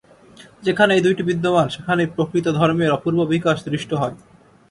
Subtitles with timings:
[0.63, 4.15] যেখানে এই দুইটি বিদ্যমান সেখানেই প্রকৃত ধর্মের অপূর্ব বিকাশ দৃষ্ট হয়।